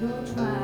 [0.00, 0.55] 流游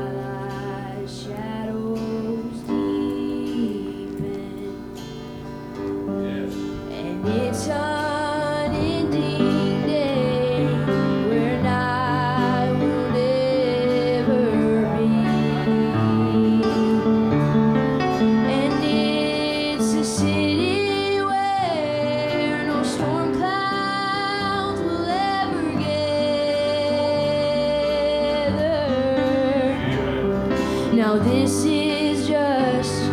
[31.12, 33.11] Now this is just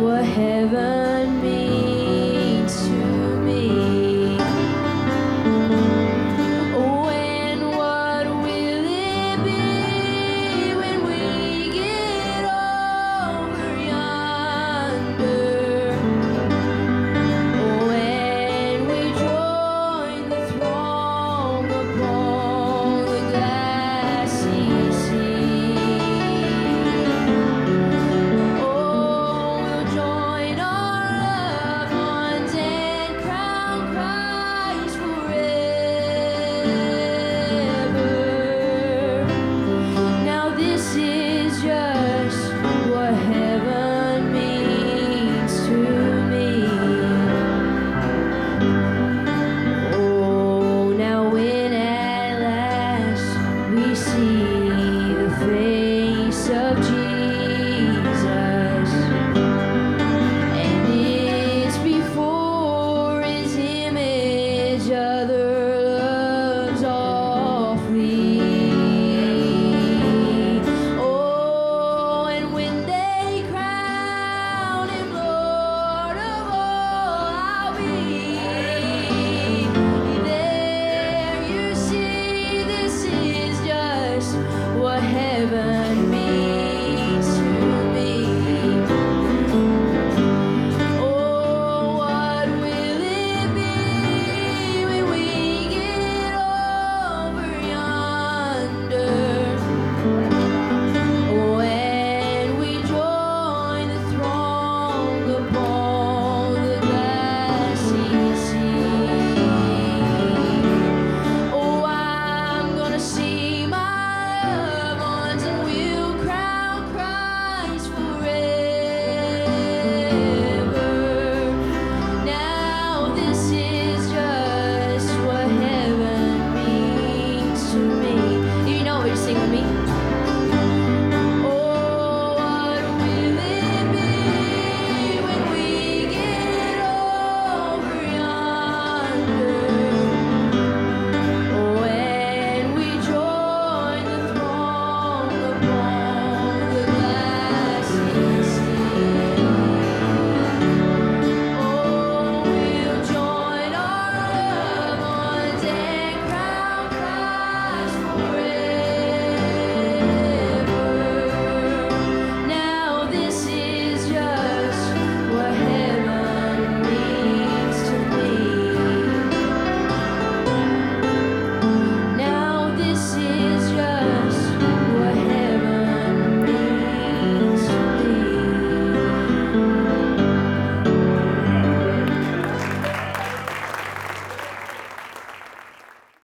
[0.00, 1.61] what heaven means.
[54.02, 54.51] しい。